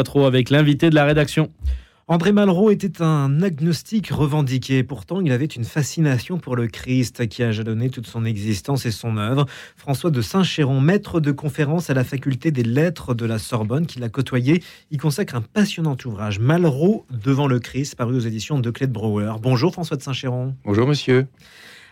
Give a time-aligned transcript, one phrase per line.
[0.00, 1.52] trop avec l'invité de la rédaction.
[2.08, 4.82] André Malraux était un agnostique revendiqué.
[4.84, 8.90] Pourtant, il avait une fascination pour le Christ qui a jalonné toute son existence et
[8.90, 9.44] son œuvre.
[9.76, 13.98] François de Saint-Chéron, maître de conférence à la faculté des lettres de la Sorbonne, qui
[13.98, 18.70] l'a côtoyé, y consacre un passionnant ouvrage, Malraux devant le Christ, paru aux éditions de
[18.70, 19.34] Clé de Brouwer.
[19.42, 20.54] Bonjour François de Saint-Chéron.
[20.64, 21.26] Bonjour monsieur.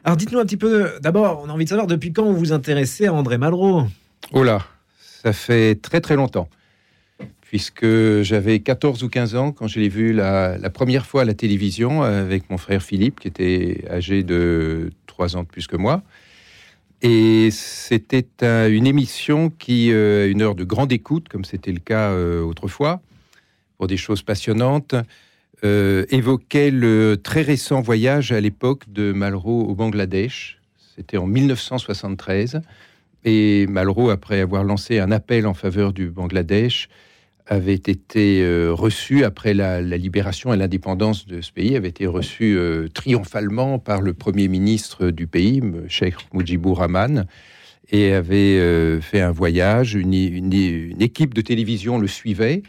[0.04, 2.52] Alors dites-nous un petit peu, d'abord, on a envie de savoir depuis quand vous vous
[2.54, 3.84] intéressez à André Malraux?
[4.32, 4.64] Oh là,
[5.22, 6.48] ça fait très très longtemps
[7.50, 7.84] puisque
[8.22, 12.02] j'avais 14 ou 15 ans quand je l'ai vu la, première fois à la télévision
[12.02, 16.04] avec mon frère Philippe, qui était âgé de 3 ans de plus que moi.
[17.02, 22.12] Et c'était une émission qui, euh, une heure de grande écoute, comme c'était le cas
[22.12, 23.00] euh, autrefois,
[23.78, 24.94] pour des choses passionnantes,
[25.64, 30.60] euh, évoquait le très récent voyage à l'époque de Malraux au Bangladesh.
[30.94, 32.60] C'était en 1973.
[33.24, 36.88] Et Malraux, après avoir lancé un appel en faveur du Bangladesh,
[37.50, 42.56] avait été euh, reçu après la, libération et l'indépendance de ce pays, avait été reçu
[42.56, 47.26] euh, triomphalement par le premier ministre du pays, Sheikh Mujibur Rahman,
[47.90, 49.96] et avait euh, fait un voyage.
[49.96, 52.62] Une, équipe de télévision le suivait.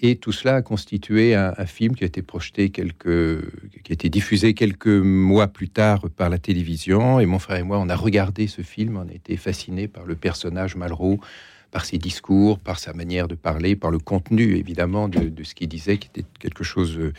[0.00, 3.40] Et tout cela a constitué un, film qui a été projeté quelques,
[3.82, 7.18] qui a été diffusé quelques mois plus tard par la télévision.
[7.18, 10.04] Et mon frère et moi, on a regardé ce film, on a été fascinés par
[10.04, 11.18] le personnage Malraux,
[11.70, 15.68] par ses discours, par sa manière de parler, par le contenu évidemment de, ce qu'il
[15.68, 17.12] disait, qui était quelque chose de euh,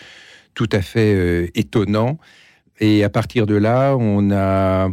[0.56, 2.18] tout à fait euh, étonnant.
[2.80, 4.90] Et à partir de là, on a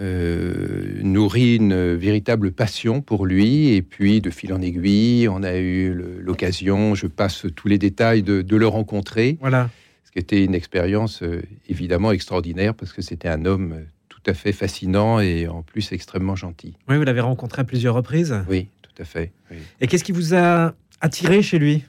[0.00, 3.68] euh, nourri une véritable passion pour lui.
[3.74, 8.22] Et puis, de fil en aiguille, on a eu l'occasion, je passe tous les détails,
[8.22, 9.38] de, le rencontrer.
[9.40, 9.70] Voilà.
[10.04, 11.22] Ce qui était une expérience
[11.68, 13.76] évidemment extraordinaire parce que c'était un homme
[14.08, 16.74] tout à fait fascinant et en plus extrêmement gentil.
[16.88, 18.34] Oui, vous l'avez rencontré à plusieurs reprises.
[18.48, 18.68] Oui,
[19.04, 19.32] fait.
[19.80, 21.84] Et qu'est-ce qui vous a attiré chez lui?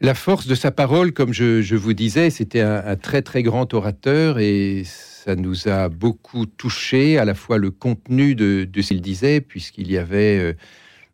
[0.00, 4.38] La force de sa parole, comme je, vous disais, c'était un, très très grand orateur
[4.38, 9.40] et ça nous a beaucoup touché, à la fois le contenu de, ce qu'il disait,
[9.40, 10.38] puisqu'il y avait...
[10.38, 10.52] Euh,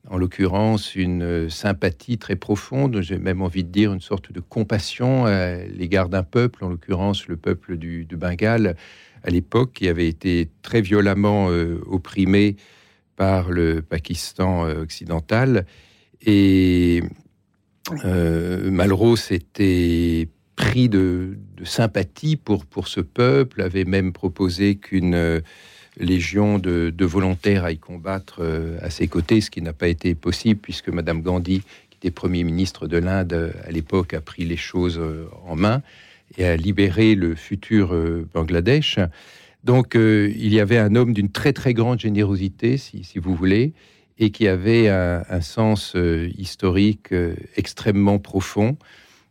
[0.09, 5.27] en l'occurrence une sympathie très profonde, j'ai même envie de dire une sorte de compassion
[5.27, 8.77] à l'égard d'un peuple, en l'occurrence le peuple du, Bengale
[9.23, 12.57] à l'époque, qui avait été très violemment euh, opprimé
[13.17, 15.67] par le Pakistan euh, occidental.
[16.25, 17.03] Et
[18.05, 25.41] euh, Malraux s'était pris de, sympathie pour, pour ce peuple, avait même proposé qu'une euh,
[25.99, 28.43] légion de, volontaires aille combattre
[28.81, 32.45] à ses côtés, ce qui n'a pas été possible puisque Madame Gandhi, qui était Premier
[32.45, 35.01] ministre de l'Inde à l'époque, a pris les choses
[35.45, 35.83] en main
[36.39, 37.95] et a libéré le futur
[38.33, 38.99] Bangladesh.
[39.65, 43.75] Donc euh, il y avait un homme d'une très très grande générosité, si, vous voulez,
[44.19, 48.77] et qui avait un, sens euh, historique euh, extrêmement profond,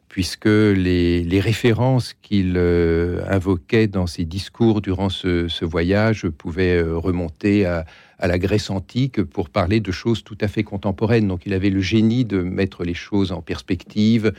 [0.07, 7.85] puisque les, références qu'il invoquait dans ses discours durant ce, voyage pouvaient remonter à,
[8.19, 11.29] à, la Grèce antique pour parler de choses tout à fait contemporaines.
[11.29, 14.33] Donc il avait le génie de mettre les choses en perspective,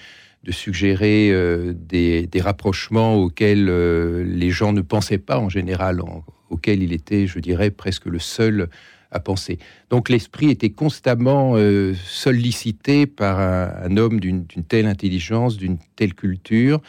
[0.44, 6.03] de suggérer euh, des, rapprochements auxquels euh, les gens ne pensaient pas en général,
[6.50, 8.69] auxquels il était, je dirais, presque le seul
[9.10, 9.58] à penser.
[9.91, 16.81] Donc l'esprit était constamment euh, sollicité par un, homme d'une telle intelligence, d'une telle culture,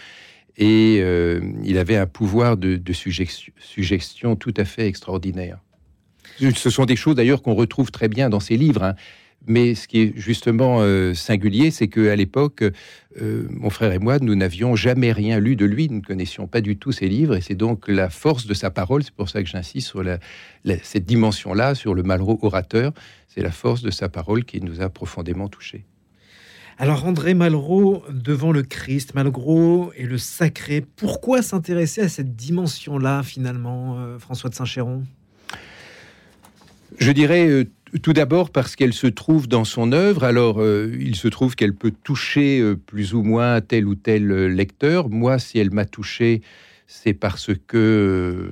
[0.56, 1.02] et
[1.63, 5.58] il avait un pouvoir de, suggestion, tout à fait extraordinaire.
[6.40, 8.84] Ce sont des choses d'ailleurs qu'on retrouve très bien dans ses livres.
[8.84, 8.96] Hein.
[9.46, 12.64] Mais ce qui est justement euh, singulier, c'est qu'à l'époque,
[13.22, 16.48] euh, mon frère et moi, nous n'avions jamais rien lu de lui, nous ne connaissions
[16.48, 19.30] pas du tout ses livres, et c'est donc la force de sa parole, c'est pour
[19.30, 20.04] ça que j'insiste sur
[20.84, 22.94] cette dimension-là, sur le Malraux orateur,
[23.28, 25.84] c'est la force de sa parole qui nous a profondément touchés.
[26.78, 33.24] Alors André Malraux, devant le Christ, Malraux et le sacré, pourquoi s'intéresser à cette dimension-là
[33.24, 35.04] finalement, euh, François de Saint-Chéron?
[36.98, 37.68] Je dirais
[38.02, 40.24] tout d'abord parce qu'elle se trouve dans son œuvre.
[40.24, 44.31] Alors, euh, il se trouve qu'elle peut toucher euh, plus ou moins tel ou tel
[44.31, 45.10] euh, lecteur.
[45.10, 46.42] Moi, si elle m'a touché,
[46.88, 48.51] c'est parce que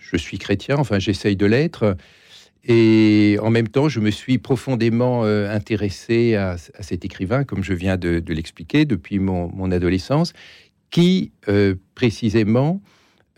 [0.00, 1.96] je suis chrétien, enfin j'essaye de l'être.
[2.64, 7.96] Et en même temps, je me suis profondément intéressé à, cet écrivain, comme je viens
[7.96, 10.34] de, l'expliquer, depuis mon adolescence,
[10.90, 11.32] qui
[11.94, 12.82] précisément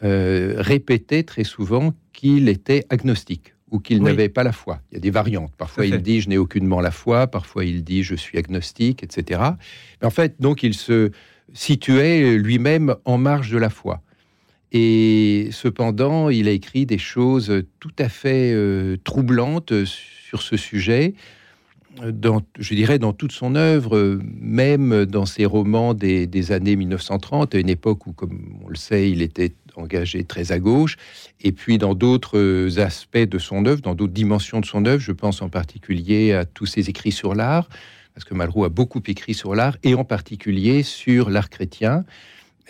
[0.00, 4.80] répétait très souvent qu'il était agnostique ou qu'il n'avait pas la foi.
[4.92, 5.52] Il y a des variantes.
[5.56, 9.40] Parfois, il dit je n'ai aucunement la foi, parfois il dit je suis agnostique, etc.
[10.00, 11.10] Mais en fait, donc, il se
[11.54, 14.02] situait lui-même en marge de la foi.
[14.72, 21.14] Et cependant, il a écrit des choses tout à fait euh, troublantes sur ce sujet.
[22.10, 27.58] dans, je dirais, dans toute son œuvre, même dans ses romans des, années 1930, à
[27.58, 30.96] une époque où, comme on le sait, il était engagé très à gauche,
[31.40, 35.12] et puis dans d'autres aspects de son œuvre, dans d'autres dimensions de son œuvre, je
[35.12, 37.68] pense en particulier à tous ses écrits sur l'art,
[38.14, 42.04] parce que Malraux a beaucoup écrit sur l'art, et en particulier sur l'art chrétien.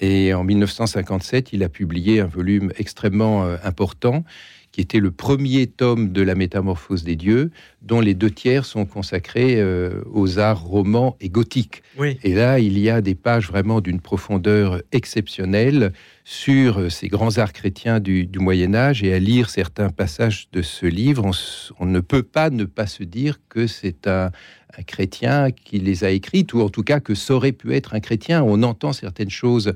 [0.00, 4.24] Et en 1957, il a publié un volume extrêmement euh, important
[4.72, 7.50] qui était le premier tome de la Métamorphose des dieux,
[7.82, 11.82] dont les deux tiers sont consacrés euh, aux arts romans et gothiques.
[12.22, 15.92] Et là, il y a des pages vraiment d'une profondeur exceptionnelle
[16.24, 19.02] sur euh, ces grands arts chrétiens du, Moyen Âge.
[19.02, 21.30] Et à lire certains passages de ce livre,
[21.78, 24.30] on, ne peut pas ne pas se dire que c'est un,
[24.78, 27.94] un chrétien qui les a écrites, ou en tout cas que ça aurait pu être
[27.94, 28.42] un chrétien.
[28.42, 29.74] On entend certaines choses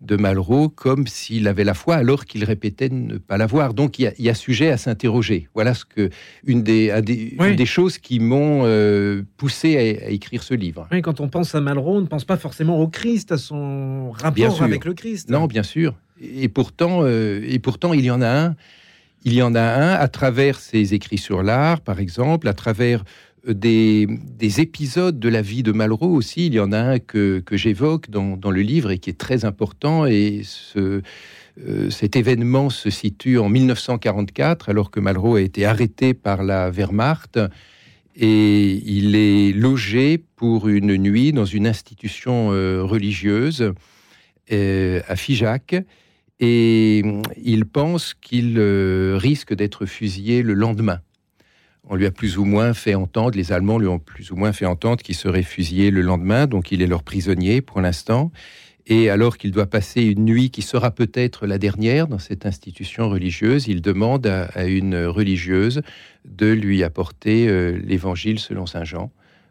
[0.00, 3.74] de Malraux comme s'il avait la foi alors qu'il répétait ne pas l'avoir.
[3.74, 5.48] Donc il y, a, sujet à s'interroger.
[5.54, 6.10] Voilà ce que
[6.46, 10.86] une des, des, choses qui m'ont euh, poussé à, écrire ce livre.
[10.92, 14.12] Oui, quand on pense à Malraux, on ne pense pas forcément au Christ, à son
[14.12, 15.30] rapport avec le Christ.
[15.30, 15.94] Non, bien sûr.
[16.20, 18.56] Et pourtant, euh, et pourtant, il y en a un.
[19.24, 23.02] Il y en a un à travers ses écrits sur l'art, par exemple, à travers
[23.46, 24.08] des,
[24.60, 26.46] épisodes de la vie de Malraux aussi.
[26.46, 30.06] Il y en a un que, j'évoque dans, le livre et qui est très important.
[30.06, 30.42] Et
[30.76, 36.70] euh, cet événement se situe en 1944, alors que Malraux a été arrêté par la
[36.70, 37.40] Wehrmacht.
[38.16, 43.72] Et il est logé pour une nuit dans une institution euh, religieuse
[44.52, 45.76] euh, à Figeac.
[46.40, 47.02] Et
[47.42, 48.60] il pense qu'il
[49.16, 51.00] risque d'être fusillé le lendemain
[51.88, 54.52] on lui a plus ou moins fait entendre, les Allemands lui ont plus ou moins
[54.52, 58.30] fait entendre qu'il serait fusillé le lendemain, donc il est leur prisonnier pour l'instant.
[58.86, 63.08] Et alors qu'il doit passer une nuit qui sera peut-être la dernière dans cette institution
[63.08, 65.82] religieuse, il demande à, une religieuse
[66.24, 69.10] de lui apporter euh, l'évangile selon Saint Jean,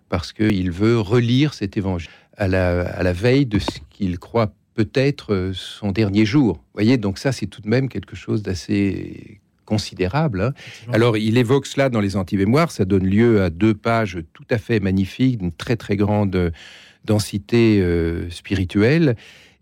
[0.10, 4.54] parce qu'il veut relire cet évangile à la, à la veille de ce qu'il croit
[4.74, 6.56] peut-être euh, son dernier jour.
[6.56, 10.42] Vous voyez, donc ça, c'est tout de même quelque chose d'assez considérable.
[10.42, 10.54] Hein.
[10.92, 12.72] Alors, il évoque cela dans les anti-mémoires.
[12.72, 16.52] Ça donne lieu à deux pages tout à fait magnifiques, d'une très très grande
[17.06, 19.16] densité euh, spirituelle.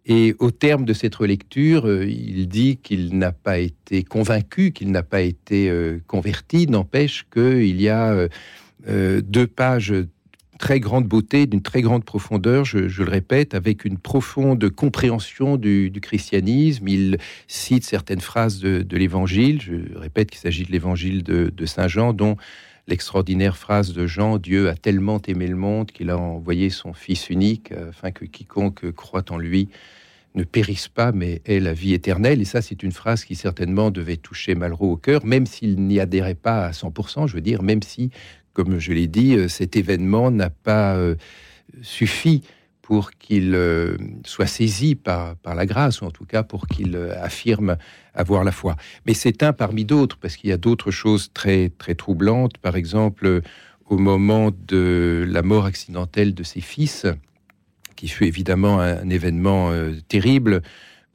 [0.05, 4.91] Et au terme de cette relecture, euh, il dit qu'il n'a pas été convaincu, qu'il
[4.91, 6.67] n'a pas été euh, converti.
[6.67, 8.27] N'empêche qu'il y a
[8.87, 9.93] deux pages
[10.57, 15.91] très grande beauté, d'une très grande profondeur, je, le répète, avec une profonde compréhension du,
[16.01, 16.87] christianisme.
[16.87, 17.17] Il
[17.47, 19.61] cite certaines phrases de, l'Évangile.
[19.61, 22.37] Je répète qu'il s'agit de l'Évangile de, Saint Jean, dont
[22.87, 27.29] l'extraordinaire phrase de Jean Dieu a tellement aimé le monde qu'il a envoyé son Fils
[27.29, 29.69] unique, afin que quiconque croit en lui
[30.35, 32.41] ne périsse pas, mais ait la vie éternelle.
[32.41, 35.99] Et ça, c'est une phrase qui certainement devait toucher Malraux au cœur, même s'il n'y
[35.99, 38.11] adhérait pas à 100%, je veux dire, même si,
[38.55, 41.15] comme je l'ai dit, euh, cet événement n'a pas euh,
[41.83, 42.41] suffi
[42.81, 46.95] pour qu'il euh, soit saisi par, par la grâce, ou en tout cas pour qu'il
[47.19, 47.77] affirme
[48.13, 48.75] avoir la foi.
[49.05, 52.57] Mais c'est un parmi d'autres, parce qu'il y a d'autres choses très, très troublantes.
[52.59, 53.41] Par exemple,
[53.87, 57.05] au moment de la mort accidentelle de ses fils,
[57.95, 59.71] qui fut évidemment un, événement
[60.07, 60.61] terrible,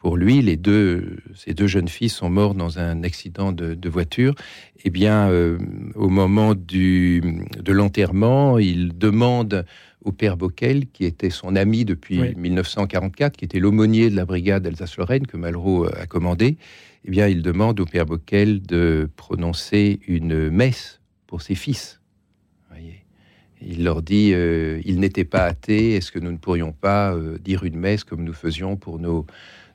[0.00, 4.34] pour lui, les deux, ces deux jeunes filles sont morts dans un accident de, voiture.
[4.82, 5.58] Eh bien, euh,
[5.94, 7.22] au moment du,
[7.58, 9.66] de l'enterrement, il demande
[10.02, 14.66] au père Bockel, qui était son ami depuis 1944, qui était l'aumônier de la brigade
[14.66, 16.56] Alsace-Lorraine que Malraux a commandé,
[17.04, 22.00] eh bien, il demande au père Bockel de prononcer une messe pour ses fils.
[22.70, 23.04] Voyez.
[23.60, 27.36] Il leur dit, euh, ils n'étaient pas athées, est-ce que nous ne pourrions pas euh,
[27.36, 29.26] dire une messe comme nous faisions pour nos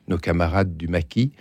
[0.08, 1.32] nos camarades du maquis.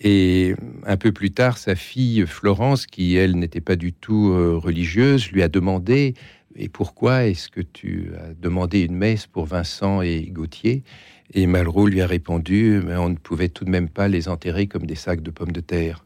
[0.00, 0.54] Et
[0.84, 5.30] un peu plus tard, sa fille Florence, qui elle n'était pas du tout euh, religieuse,
[5.30, 6.14] lui a demandé
[6.54, 10.82] Et pourquoi est-ce que tu as demandé une messe pour Vincent et Gauthier?
[11.32, 14.66] Et Malraux lui a répondu Mais on ne pouvait tout de même pas les enterrer
[14.66, 16.04] comme des sacs de pommes de terre.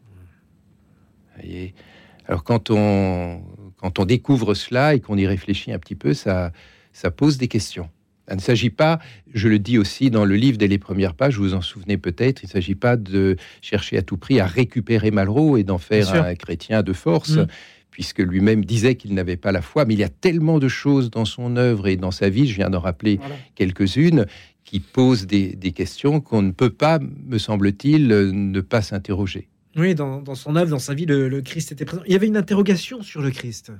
[2.27, 3.43] Alors quand on,
[3.77, 6.53] quand on découvre cela et qu'on y réfléchit un petit peu, ça,
[6.93, 7.89] ça pose des questions.
[8.31, 9.01] Il ne s'agit pas,
[9.33, 11.99] je le dis aussi dans le livre dès les premières pages, vous vous en souvenez
[11.99, 15.79] peut-être, il ne s'agit pas de chercher à tout prix à récupérer Malraux et d'en
[15.79, 17.37] faire un chrétien de force.
[17.37, 17.47] Mm.
[17.91, 21.11] puisque lui-même disait qu'il n'avait pas la foi, mais il y a tellement de choses
[21.11, 23.19] dans son œuvre et dans sa vie, je viens d'en rappeler
[23.57, 24.27] quelques-unes,
[24.65, 29.49] qui posent des, questions qu'on ne peut pas, me semble-t-il, ne pas s'interroger.
[29.77, 32.03] Oui, dans, son œuvre, dans sa vie, le, le, Christ était présent.
[32.07, 33.73] Il y avait une interrogation sur le Christ.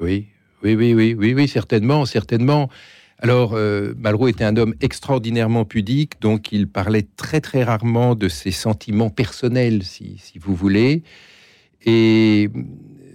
[0.00, 0.26] Oui,
[0.64, 2.68] oui, oui, oui, oui, oui certainement, certainement.
[3.20, 8.28] Alors, euh, Malraux était un homme extraordinairement pudique, donc il parlait très très rarement de
[8.28, 11.02] ses sentiments personnels, si, vous voulez.
[11.86, 12.50] Et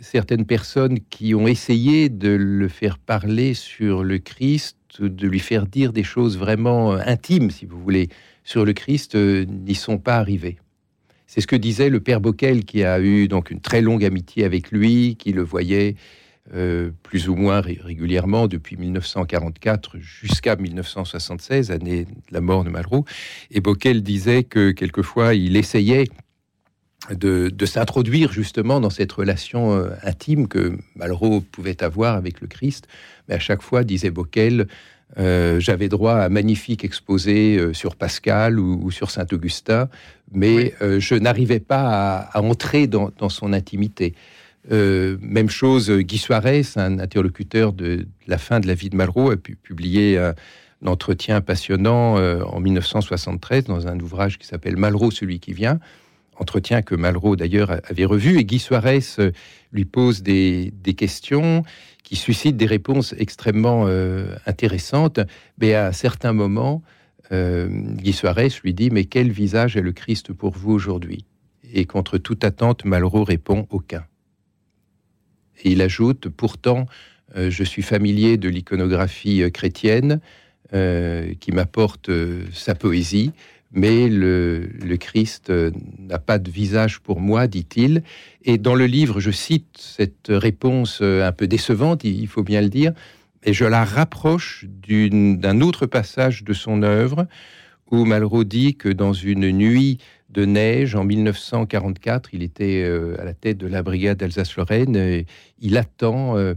[0.01, 5.65] certaines personnes qui ont essayé de le faire parler sur le Christ, de lui faire
[5.65, 8.09] dire des choses vraiment intimes, si vous voulez,
[8.43, 10.57] sur le Christ, n'y sont pas arrivées.
[11.27, 14.45] C'est ce que disait le père Bocquel, qui a eu donc une très longue amitié
[14.45, 15.95] avec lui, qui le voyait
[16.55, 23.05] euh, plus ou moins régulièrement depuis 1944 jusqu'à 1976, année de la mort de Malraux.
[23.51, 26.05] Et Bocquel disait que quelquefois il essayait
[27.11, 32.87] de, s'introduire justement dans cette relation euh, intime que Malraux pouvait avoir avec le Christ.
[33.27, 34.67] Mais à chaque fois, disait Bocquel,
[35.19, 39.87] euh, j'avais droit à un magnifique exposé sur Pascal ou, sur Saint-Augustin,
[40.31, 44.15] mais je n'arrivais pas à, entrer dans, son intimité.
[44.71, 49.31] Euh, même chose, Guy Suarez, un interlocuteur de la fin de la vie de Malraux,
[49.31, 50.35] a pu publier un,
[50.85, 55.79] entretien passionnant euh, en 1973 dans un ouvrage qui s'appelle Malraux, celui qui vient.
[56.37, 58.37] Entretien que Malraux d'ailleurs avait revu.
[58.37, 59.31] Et Guy euh,
[59.73, 61.63] lui pose des, questions
[62.03, 63.87] qui suscitent des réponses extrêmement
[64.45, 65.19] intéressantes.
[65.59, 66.81] Mais à un certain moment,
[67.31, 71.25] Guy Suarez lui dit Mais quel visage est le Christ pour vous aujourd'hui?
[71.71, 74.08] Et contre toute attente, Malraux répond Aucun.
[75.63, 76.85] Et il ajoute, pourtant,
[77.35, 80.19] euh, je suis familier de l'iconographie euh, chrétienne
[80.73, 82.09] euh, qui m'apporte
[82.53, 83.31] sa poésie,
[83.71, 84.67] mais le,
[84.99, 85.51] Christ
[85.99, 88.03] n'a pas de visage pour moi, dit-il.
[88.43, 92.69] Et dans le livre, je cite cette réponse un peu décevante, il faut bien le
[92.69, 92.93] dire,
[93.43, 97.27] et je la rapproche d'un autre passage de son œuvre
[97.91, 102.29] où Malraux dit que dans une nuit de neige en 1944.
[102.33, 105.25] Il était euh, à la tête de la brigade Alsace-Lorraine.
[105.59, 106.53] Il attend euh,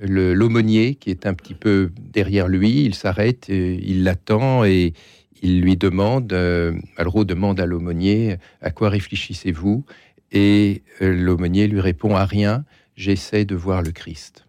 [0.00, 2.84] l'aumônier qui est un petit peu derrière lui.
[2.84, 4.92] Il s'arrête, il l'attend et
[5.42, 9.84] il lui demande, euh, Malraux demande à l'aumônier, à quoi réfléchissez-vous?
[10.32, 12.64] Et l'aumônier lui répond, à rien,
[12.96, 14.46] j'essaie de voir le Christ.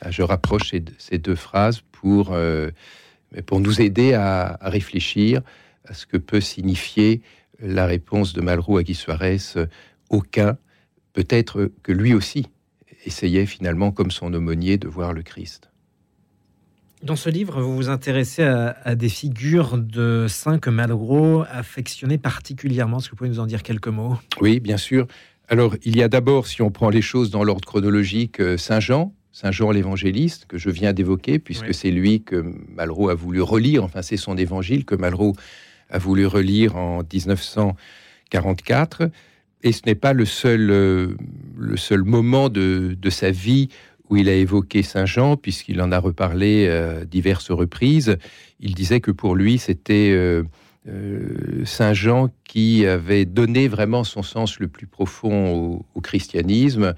[0.00, 2.36] Ah, je rapproche ces, deux phrases pour,
[3.46, 5.40] pour nous aider à, à réfléchir
[5.86, 7.22] à ce que peut signifier
[7.60, 9.66] la réponse de Malraux à Guy Suarez, euh,
[10.10, 10.58] aucun,
[11.12, 12.46] peut-être que lui aussi
[13.06, 15.70] essayait finalement, comme son aumônier, de voir le Christ.
[17.02, 22.96] Dans ce livre, vous vous intéressez à, des figures de saints que Malraux affectionnait particulièrement.
[22.96, 24.16] Est-ce que vous pouvez nous en dire quelques mots?
[24.40, 25.06] Oui, bien sûr.
[25.48, 28.80] Alors, il y a d'abord, si on prend les choses dans l'ordre chronologique, euh, Saint
[28.80, 32.42] Jean, Saint Jean l'évangéliste, que je viens d'évoquer, puisque c'est lui que
[32.74, 35.34] Malraux a voulu relire, enfin c'est son évangile que Malraux
[35.94, 39.10] a voulu relire en 1944.
[39.62, 41.14] Et ce n'est pas le seul, euh,
[41.56, 43.68] le seul moment de, sa vie
[44.10, 48.18] où il a évoqué Saint Jean, puisqu'il en a reparlé à euh, diverses reprises.
[48.58, 50.42] Il disait que pour lui, c'était euh,
[51.64, 56.94] Saint Jean qui avait donné vraiment son sens le plus profond au christianisme,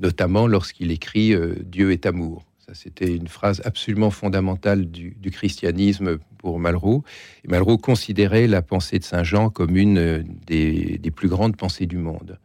[0.00, 1.34] notamment lorsqu'il écrit
[1.64, 2.49] Dieu est amour.
[2.74, 7.04] C'était une phrase absolument fondamentale du, christianisme pour Malraux.
[7.46, 11.96] Malraux considérait la pensée de Saint Jean comme une euh, des, plus grandes pensées du
[11.96, 12.38] monde.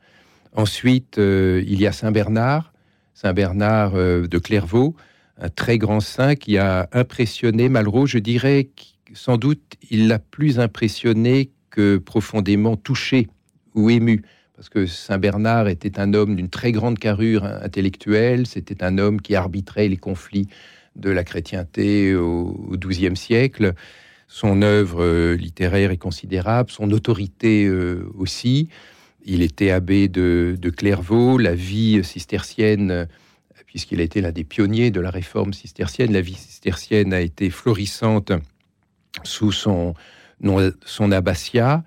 [0.53, 2.73] Ensuite, euh, il y a Saint Bernard,
[3.13, 4.95] Saint Bernard euh, de Clairvaux,
[5.37, 8.05] un très grand saint qui a impressionné Malraux.
[8.05, 8.69] Je dirais
[9.13, 13.27] sans doute il l'a plus impressionné que profondément touché
[13.73, 14.23] ou ému
[14.55, 19.21] parce que Saint Bernard était un homme d'une très grande carrure intellectuelle, c'était un homme
[19.21, 20.47] qui arbitrait les conflits
[20.95, 23.73] de la chrétienté au XIIe siècle.
[24.27, 28.69] Son œuvre euh, littéraire est considérable, son autorité euh, aussi.
[29.25, 33.07] Il était abbé de, Clairvaux, la vie cistercienne,
[33.65, 37.49] puisqu'il a été l'un des pionniers de la réforme cistercienne, la vie cistercienne a été
[37.49, 38.31] florissante
[39.23, 39.95] sous son,
[40.85, 41.83] son abbatiat.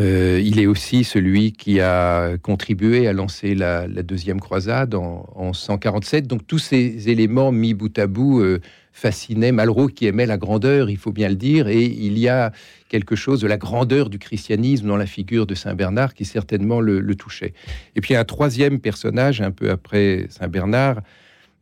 [0.00, 6.26] Euh, il est aussi celui qui a contribué à lancer la, deuxième croisade en, 147.
[6.26, 8.60] Donc tous ces éléments mis bout à bout euh,
[8.92, 12.52] fascinaient Malraux qui aimait la grandeur, il faut bien le dire, et il y a
[12.88, 16.80] quelque chose de la grandeur du christianisme dans la figure de Saint Bernard qui certainement
[16.80, 17.54] le touchait.
[17.96, 21.02] Et puis un troisième personnage, un peu après Saint Bernard,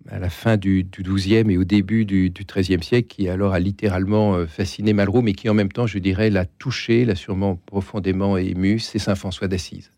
[0.08, 4.34] à la fin du, XIIe et au début du, XIIIe siècle, qui alors a littéralement
[4.34, 8.36] euh, fasciné Malraux, mais qui en même temps, je dirais, l'a touché, l'a sûrement profondément
[8.36, 9.90] ému, c'est Saint François d'Assise.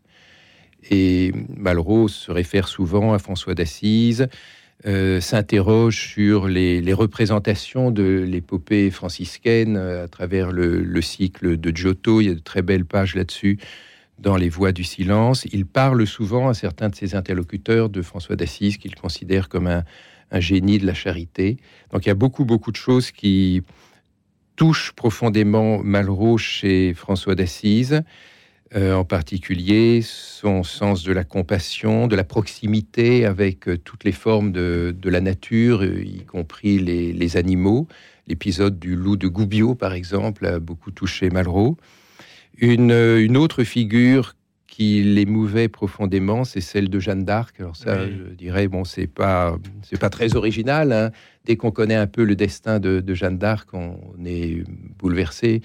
[0.90, 4.28] Et Malraux se réfère souvent à François d'Assise,
[4.86, 12.20] euh, s'interroge sur les, représentations de l'épopée franciscaine euh, à travers le, cycle de Giotto.
[12.20, 13.58] Il y a de très belles pages là-dessus
[14.18, 15.46] dans Les Voix du silence.
[15.52, 19.84] Il parle souvent à certains de ses interlocuteurs de François d'Assise, qu'il considère comme un,
[20.40, 21.58] génie de la charité.
[21.92, 23.62] Donc il y a beaucoup, beaucoup de choses qui
[24.56, 28.02] touchent profondément Malraux chez François d'Assise.
[28.74, 34.12] euh, en particulier son sens de la compassion, de la proximité avec euh, toutes les
[34.12, 37.86] formes de, la nature, euh, y compris les, animaux.
[38.26, 41.76] L'épisode du loup de Goubio, par exemple, a beaucoup touché Malraux.
[42.58, 44.34] Une, autre figure
[44.66, 47.60] qui l'émouvait profondément, c'est celle de Jeanne d'Arc.
[47.60, 50.92] Alors ça, je dirais, bon, c'est pas, c'est pas très original.
[50.92, 51.10] Hein.
[51.44, 54.64] Dès qu'on connaît un peu le destin de, de Jeanne d'Arc, on est
[54.98, 55.62] bouleversé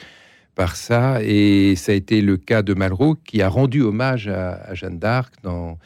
[0.59, 1.23] par ça.
[1.23, 5.33] Et ça a été le cas de Malraux qui a rendu hommage à, Jeanne d'Arc
[5.41, 5.77] dans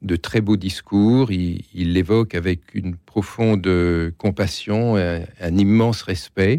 [0.00, 1.30] de très beaux discours.
[1.30, 3.68] Il l'évoque avec une profonde
[4.16, 6.58] compassion, un, immense respect.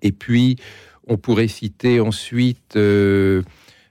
[0.00, 0.56] Et puis,
[1.06, 3.42] on pourrait citer ensuite euh,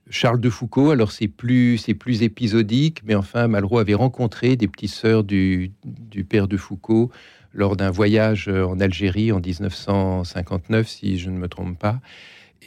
[0.10, 0.92] Charles de Foucault.
[0.92, 5.72] Alors, c'est plus, c'est plus épisodique, mais enfin, Malraux avait rencontré des petites sœurs du,
[5.84, 7.12] du père de Foucault
[7.54, 12.02] lors d'un voyage en Algérie en 1959, si je ne me trompe pas.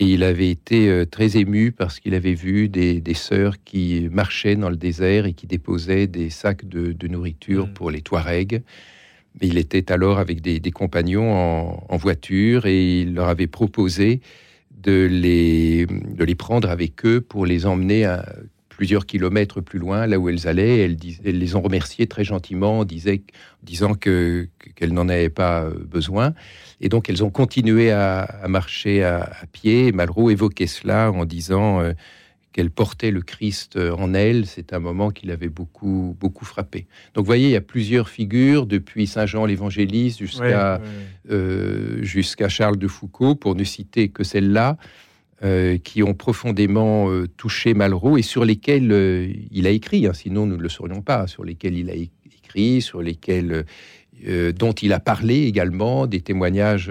[0.00, 4.54] Et il avait été euh, très ému parce qu'il avait vu des, sœurs qui marchaient
[4.54, 7.72] dans le désert et qui déposaient des sacs de, nourriture mm.
[7.72, 8.62] pour les Touaregs.
[9.40, 11.32] Il était alors avec des, compagnons
[11.88, 14.20] en, voiture et il leur avait proposé
[14.70, 18.06] de les, de les prendre avec eux pour les emmener
[18.78, 20.84] plusieurs kilomètres plus loin, là où elles allaient.
[21.24, 26.32] Elles, les ont remerciées très gentiment, en disant qu'elles n'en avaient pas euh, besoin.
[26.80, 29.90] Et donc, elles ont continué à, marcher à, pied.
[29.90, 31.92] Malraux évoquait cela en disant euh,
[32.58, 34.44] qu'elle portait le Christ euh, en elle.
[34.46, 36.86] C'est un moment qui l'avait beaucoup, beaucoup frappé.
[37.14, 40.80] Donc, vous voyez, il y a plusieurs figures, depuis Saint Jean l'évangéliste jusqu'à
[42.00, 44.76] jusqu'à Charles de Foucault, pour ne citer que celle-là.
[45.44, 50.12] Euh, qui ont profondément euh, touché Malraux et sur lesquels euh, il a écrit, hein,
[50.12, 53.64] sinon nous ne le saurions pas, sur lesquels il a écrit, sur lesquels
[54.56, 56.90] dont il a parlé également, des témoignages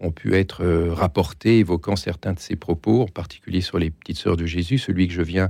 [0.00, 4.36] ont pu être rapportés évoquant certains de ses propos, en particulier sur les petites sœurs
[4.36, 5.48] de Jésus, celui que je viens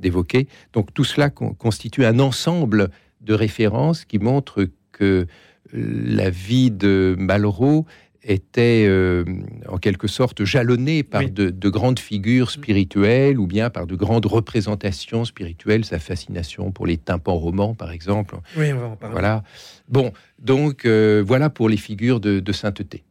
[0.00, 0.48] d'évoquer.
[0.72, 5.26] Donc tout cela constitue un ensemble de références qui montrent que
[5.72, 7.86] la vie de Malraux
[8.24, 9.24] était euh,
[9.68, 12.50] en quelque sorte jalonné par de, grandes figures mm.
[12.50, 17.90] spirituelles ou bien par de grandes représentations spirituelles, sa fascination pour les tympans romans, par
[17.90, 18.36] exemple.
[18.56, 19.12] Oui, on va en parler.
[19.12, 19.42] Voilà.
[19.88, 23.02] Bon, donc euh, voilà pour les figures de, sainteté.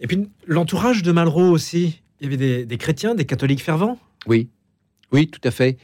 [0.00, 2.02] Et puis l'entourage de Malraux aussi.
[2.20, 4.48] Il y avait des, chrétiens, des catholiques fervents Oui,
[5.12, 5.78] oui, tout à fait.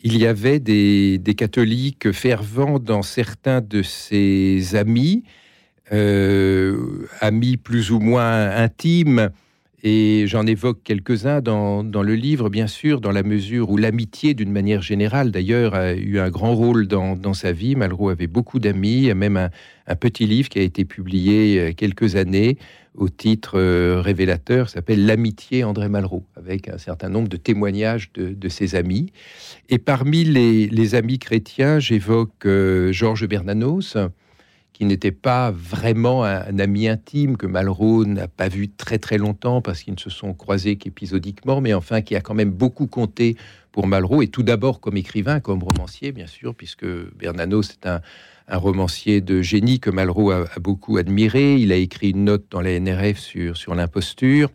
[0.00, 5.24] Il y avait des, catholiques fervents dans certains de ses amis
[5.92, 9.30] euh, amis plus ou moins intimes,
[9.82, 14.50] et j'en évoque quelques-uns dans, le livre, bien sûr, dans la mesure où l'amitié, d'une
[14.50, 17.76] manière générale, d'ailleurs, a eu un grand rôle dans, sa vie.
[17.76, 19.36] Malraux avait beaucoup d'amis, même
[19.86, 22.58] un, petit livre qui a été publié a quelques années
[22.98, 28.48] au titre euh, révélateur, s'appelle L'amitié André Malraux, avec un certain nombre de témoignages de,
[28.48, 29.12] ses amis.
[29.68, 33.96] Et parmi les, amis chrétiens, j'évoque euh, Georges Bernanos,
[34.72, 39.60] qui n'était pas vraiment un, ami intime, que Malraux n'a pas vu très très longtemps
[39.60, 43.36] parce qu'ils ne se sont croisés qu'épisodiquement, mais enfin qui a quand même beaucoup compté
[43.70, 48.00] pour Malraux, et tout d'abord comme écrivain, comme romancier, bien sûr, puisque Bernanos c'est un,
[48.56, 51.56] romancier de génie que Malraux a, beaucoup admiré.
[51.56, 54.50] Il a écrit une note dans la NRF sur, sur l'imposture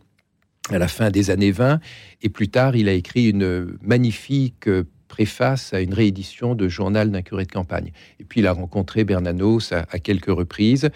[0.70, 1.78] à la fin des années 20,
[2.22, 4.68] et plus tard, il a écrit une magnifique
[5.08, 7.92] préface à une réédition de Journal d'un curé de campagne.
[8.18, 10.90] Et puis il a rencontré Bernanos à, quelques reprises.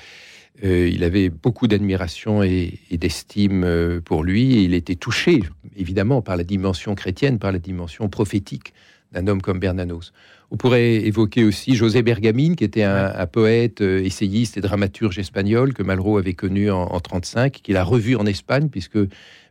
[0.65, 4.65] Euh, il avait beaucoup d'admiration et, d'estime euh, pour lui.
[4.65, 5.43] Il était touché,
[5.77, 8.73] évidemment, par la dimension chrétienne, par la dimension prophétique
[9.13, 10.13] d'un homme comme Bernanos.
[10.51, 15.75] On pourrait évoquer aussi José Bergamine, qui était un, poète, euh, essayiste et dramaturge espagnol
[15.75, 18.99] que Malraux avait connu en 1935, qu'il a revu en Espagne, puisque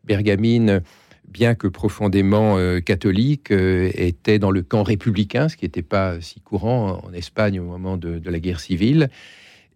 [0.06, 0.82] Bergamine
[1.28, 6.20] bien que profondément euh, catholique, euh, était dans le camp républicain, ce qui n'était pas
[6.22, 9.10] si courant en Espagne au moment de, la guerre civile.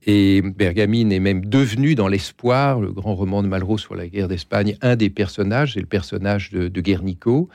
[0.08, 4.28] Et Bergamine est même devenu dans l'espoir, le grand roman de Malraux sur la guerre
[4.28, 7.50] d'Espagne, un des personnages, c'est le personnage de, Guernico.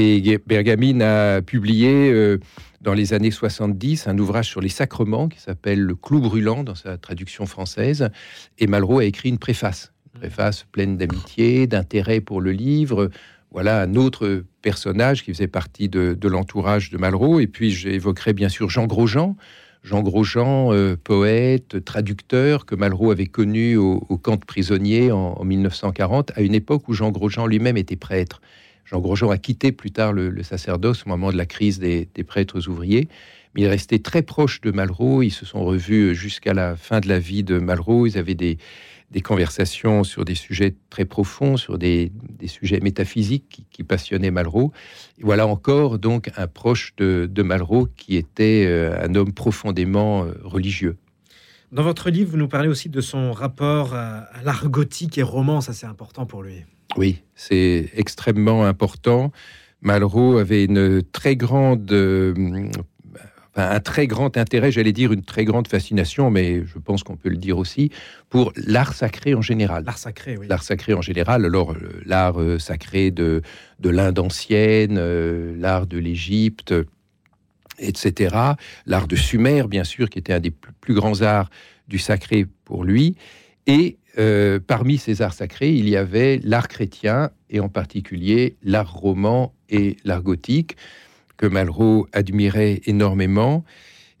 [0.00, 2.38] Et Bergamine a publié euh,
[2.80, 6.76] dans les années 70 un ouvrage sur les sacrements qui s'appelle Le clou brûlant dans
[6.76, 8.08] sa traduction française.
[8.58, 13.10] Et Malraux a écrit une préface préface pleine d'amitié, d'intérêt pour le livre.
[13.50, 17.40] Voilà un autre personnage qui faisait partie de, l'entourage de Malraux.
[17.40, 19.36] Et puis j'évoquerai bien sûr Jean Grosjean.
[19.82, 26.32] Jean Grosjean, euh, poète, traducteur, que Malraux avait connu au, camp de prisonniers en, 1940,
[26.36, 28.40] à une époque où Jean Grosjean lui-même était prêtre.
[28.90, 32.68] Jean Grosjean a quitté plus tard le, sacerdoce au moment de la crise des, prêtres
[32.68, 33.08] ouvriers,
[33.54, 35.22] mais il est resté très proche de Malraux.
[35.22, 38.06] Ils se sont revus jusqu'à la fin de la vie de Malraux.
[38.06, 38.56] Ils avaient des,
[39.22, 42.12] conversations sur des sujets très profonds, sur des,
[42.46, 44.72] sujets métaphysiques qui, passionnaient Malraux.
[45.20, 50.96] voilà encore donc un proche de, Malraux qui était euh, un homme profondément euh, religieux.
[51.72, 55.60] Dans votre livre, vous nous parlez aussi de son rapport à, l'art gothique et roman,
[55.60, 56.64] ça c'est important pour lui.
[56.96, 59.32] Oui, c'est extrêmement important.
[59.82, 62.34] Malraux avait une très grande euh,
[63.58, 67.28] un très grand intérêt, j'allais dire une très grande fascination, mais je pense qu'on peut
[67.28, 67.90] le dire aussi,
[68.30, 69.84] pour l'art sacré en général.
[69.84, 70.46] L'art sacré, oui.
[70.48, 71.74] L'art sacré en général, alors
[72.04, 73.42] l'art euh, sacré de,
[73.80, 76.74] de l'Inde ancienne, euh, l'art de l'Égypte,
[77.78, 78.36] etc.
[78.86, 81.50] L'art de Sumer, bien sûr, qui était un des plus, grands arts
[81.88, 83.16] du sacré pour lui.
[83.66, 88.92] Et euh, parmi ces arts sacrés, il y avait l'art chrétien, et en particulier l'art
[88.92, 90.76] roman et l'art gothique
[91.36, 93.64] que Malraux admirait énormément,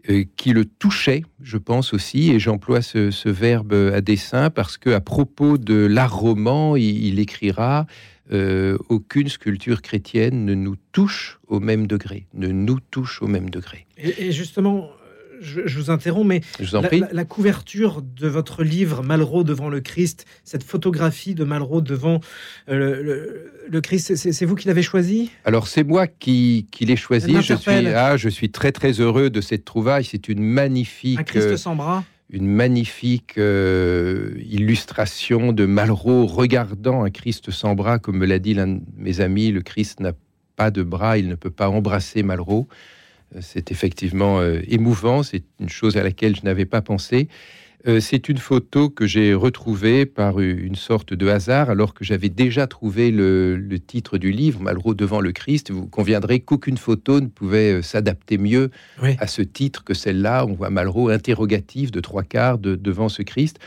[0.08, 4.90] euh, qui le touchait, je pense aussi, et j'emploie ce, verbe à dessein parce que
[4.90, 7.86] à propos de l'art roman, il, écrira
[8.30, 13.50] euh, aucune sculpture chrétienne ne nous touche au même degré, ne nous touche au même
[13.50, 13.86] degré.
[13.96, 14.90] et justement,
[15.40, 16.40] je, vous interromps, mais
[17.12, 22.20] la, couverture de votre livre Malraux devant le Christ, cette photographie de Malraux devant
[22.68, 25.30] euh, le, Christ, c'est vous qui l'avez choisi?
[25.44, 27.34] Alors c'est moi qui, l'ai choisi.
[27.40, 30.04] Je suis, ah, je suis très très heureux de cette trouvaille.
[30.04, 31.18] C'est une magnifique.
[31.18, 37.98] Un Christ sans bras une magnifique euh, illustration de Malraux regardant un Christ sans bras,
[37.98, 40.12] comme me l'a dit l'un de mes amis, le Christ n'a
[40.56, 42.68] pas de bras, il ne peut pas embrasser Malraux.
[43.40, 47.28] C'est effectivement euh, émouvant, c'est une chose à laquelle je n'avais pas pensé.
[47.86, 52.28] Euh, c'est une photo que j'ai retrouvée par une sorte de hasard, alors que j'avais
[52.28, 55.70] déjà trouvé le, titre du livre, Malraux devant le Christ.
[55.70, 58.70] Vous conviendrez qu'aucune photo ne pouvait euh, s'adapter mieux
[59.18, 60.44] à ce titre que celle-là.
[60.46, 63.58] On voit Malraux interrogatif de trois quarts devant ce Christ.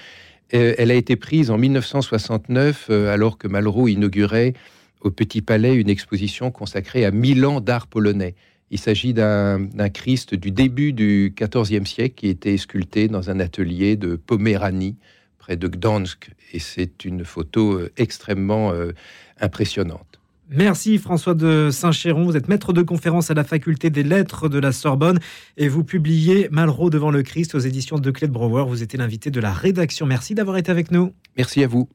[0.52, 4.54] elle a été prise en 1969, alors que Malraux inaugurait
[5.00, 8.36] au Petit Palais une exposition consacrée à mille ans d'art polonais.
[8.72, 13.98] Il s'agit d'un Christ du début du XIVe siècle qui était sculpté dans un atelier
[13.98, 14.96] de Poméranie,
[15.40, 16.32] près de Gdansk.
[16.54, 18.94] Et c'est une photo euh, extrêmement euh,
[19.42, 20.22] impressionnante.
[20.50, 22.24] Merci François de Saint-Chéron.
[22.24, 25.20] Vous êtes maître de conférence à la faculté des lettres de la Sorbonne
[25.58, 28.66] et vous publiez Malraux devant le Christ aux éditions de Clé de Brouwer.
[28.68, 30.06] Vous étiez l'invité de la rédaction.
[30.06, 31.14] Merci d'avoir été avec nous.
[31.38, 31.90] Merci à vous.